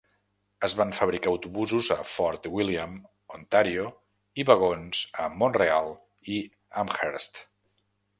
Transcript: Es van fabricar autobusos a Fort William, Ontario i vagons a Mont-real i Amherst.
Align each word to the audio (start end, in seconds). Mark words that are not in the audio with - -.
Es 0.67 0.75
van 0.77 0.91
fabricar 0.99 1.29
autobusos 1.33 1.89
a 1.95 1.97
Fort 2.11 2.49
William, 2.59 2.95
Ontario 3.39 3.83
i 4.43 4.47
vagons 4.51 5.03
a 5.27 5.31
Mont-real 5.43 5.93
i 6.37 6.41
Amherst. 6.85 7.43